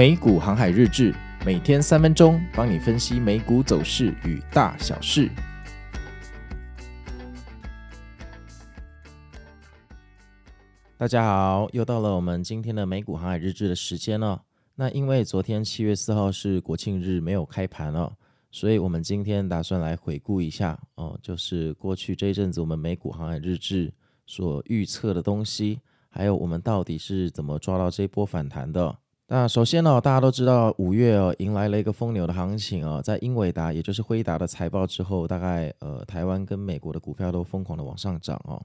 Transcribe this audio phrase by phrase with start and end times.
[0.00, 5.30] 美股航海日志，每天三分钟，帮你分析美股走势与大小事。
[10.96, 14.42] 大家好，又到了我们今天的美股航海日志的时间了。
[14.74, 18.16] 那因为昨天七月四号是国庆日，没有开盘了，
[18.50, 23.92] 所以我们今天打算来回顾一下哦，就是过去这一阵子我们美股航海日志
[24.26, 28.96] 所预测的东西，还有我们到底是怎么抓到这一波反弹的。
[29.32, 38.60] 那首先呢，大家都知道五月哦，迎来了一个疯牛的行情啊，在英伟达也就是辉达的财报之后，大概呃台湾跟美国的股票都疯狂的往上涨哦，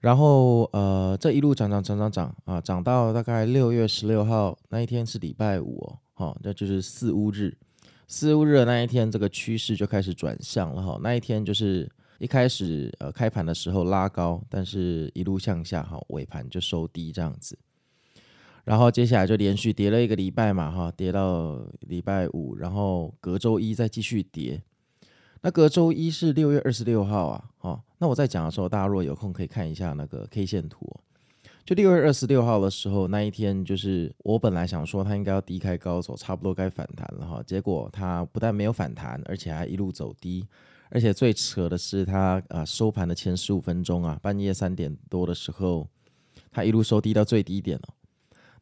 [0.00, 7.54] 然后呃这一路涨涨涨涨涨啊，涨到大概六月十六号那一天是礼拜五哦，好，那就是四乌日，
[8.08, 11.86] 四乌日的那一天这个趋势就开始转向了哈，那一天就是
[12.18, 17.58] 一开始呃开盘的时候拉高，但是一路向下哈，尾盘就收低这样子。
[18.64, 24.62] 然后接下来就连续跌了一个礼拜嘛，哈，跌到礼拜五，然后隔周一再继续跌。
[25.42, 30.90] 那隔周一是六月二十六号啊，哦，那我在讲的时候，大家如果有空可以看一下那个 K 线图。
[31.66, 40.46] 就六月二十六号的时候，那一天就是我本来想说它应该要低开高走，差不多该反弹了哈，结果它不但没有反弹，而且还一路走低，
[40.88, 45.86] 而且最扯的是它啊收盘的前十五分钟啊，半夜三点多的时候，
[46.50, 47.88] 它一路收低到最低点了。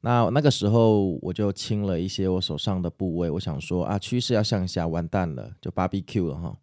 [0.04, 6.56] 那那个时候我就清了一些我手上的部位，我想说啊，趋势要向下，完蛋了，就 BBQ 了哈。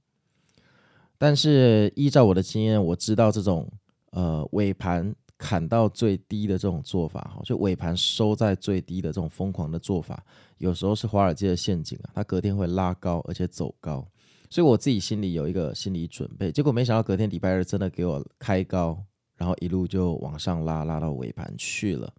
[1.18, 3.66] 但是依照我的经验，我知道这种
[4.12, 10.22] 呃尾盘砍到最低的这种做法哈，就尾盘收在最低的这种疯狂的做法，
[10.58, 14.06] 有时候是华尔街的陷阱啊，它隔天会拉高而且走高，
[14.50, 16.52] 所以我自己心里有一个心理准备。
[16.52, 19.02] 结果没想到隔天礼拜二真的给我开高，
[19.38, 22.14] 然后一路就往上拉，拉到尾盘去了。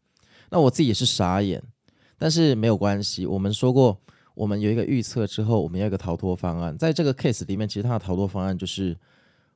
[0.51, 1.63] 那我自己也是傻眼，
[2.19, 3.25] 但是没有关系。
[3.25, 3.99] 我们说过，
[4.35, 6.77] 我们有一个预测之后，我们要一个逃脱方案。
[6.77, 8.99] 在这个 case 里面，其实它的逃脱方案就是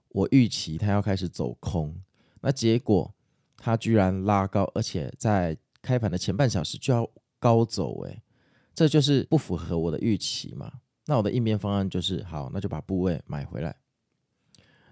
[0.09, 1.94] 我预期它要开始走空，
[2.41, 3.12] 那结果
[3.56, 8.22] 它居然拉高，而且在开盘的前半小时就要高走，诶，
[8.75, 10.72] 这就是不符合我的预期嘛。
[11.06, 13.75] 那我的应变方案就是好，那就把部位买回来。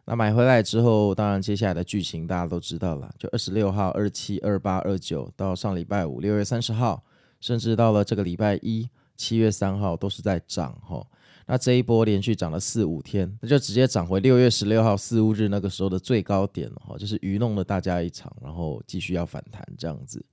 [0.05, 7.05] 那买回来之后，当然接下来的剧情大家都知道了，就二十六号、二七、二八、二九，到上礼拜五六月三十号，
[7.41, 11.07] 甚至到了这个礼拜一七月三号，都是在涨哈。
[11.47, 20.25] 那这一波连续涨了四五天，那就直接涨回六月十六号四五日那个时候的最高点哈，就是愚弄了大家一场，然后继续要反弹这样子。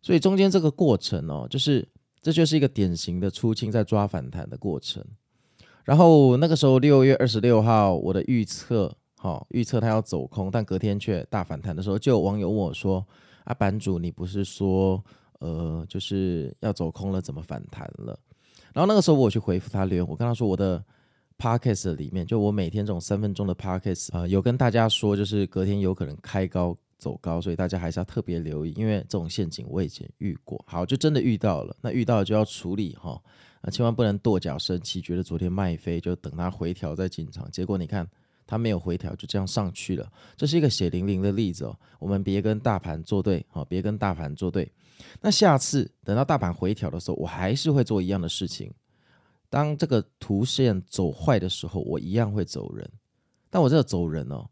[0.00, 1.86] 所以中间这个过程哦，就是
[2.20, 5.04] 这就是一个典型的出清在抓反弹的过程。
[5.84, 13.04] 然后那个时候六月二十六号，我的预测，好预测它要走空，但隔天却大反弹的时候，就有网友问我说
[13.44, 15.02] ：“啊，版主，你不是说，
[15.40, 18.18] 呃，就是要走空了，怎么反弹了？”
[18.72, 20.82] 然后那个时候我去回复他留言，我跟他说我的
[21.36, 33.20] podcast 里面，就我每天这种三分钟的 podcast 啊、呃，有跟大家说，就是隔天有可能开高走高，所以大家还是要特别留意，因为这种陷阱我以前遇过，好，就真的遇到了，那遇到了就要处理哈。
[33.62, 37.50] 啊，千万不能跺脚生气，觉得昨天卖飞就等它回调再进场。
[37.50, 38.06] 结果你看
[38.46, 40.12] 它没有回调，就这样上去了。
[40.36, 41.76] 这是一个血淋淋的例子哦。
[41.98, 44.70] 我们别跟大盘作对，好，别跟大盘作对。
[45.20, 48.72] 那下次等到大盘回调的时候，我还是会做一样的事情。
[49.48, 52.88] 当这个图线走坏的时候，我一样会走人。
[53.50, 54.48] 但我这个走人哦，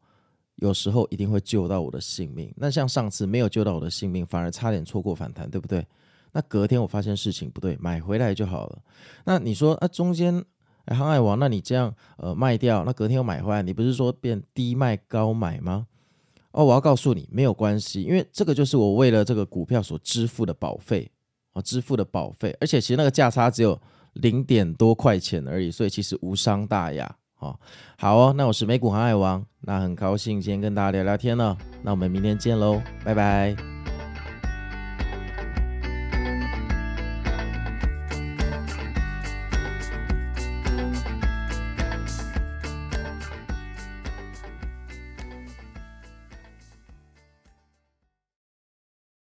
[0.57, 2.53] 有时候一定会救到我的性命。
[2.57, 5.85] 那像上次没有救到我的性命，反而差点错过反弹，对不对？
[6.33, 8.79] 那隔天我发现事情不对，买回来就好了。
[9.25, 10.45] 那你说啊，中间
[10.87, 15.87] 哎，航海王，那你这样呃卖掉，那隔天又买回来，你不是说变低卖高买吗？
[16.53, 21.09] 哦，我要告诉你，没有关系，因为这个就是我为了这个股票所支付的保费
[21.53, 23.79] 啊，支付的保费，而且其实那个价差只有
[24.15, 27.05] 零点多块钱而已，所以其实无伤大雅
[27.37, 27.55] 啊。
[27.97, 33.70] 好哦，那我是美股航海王，那很高兴今天跟大家聊聊天了，那我们明天见喽，拜拜。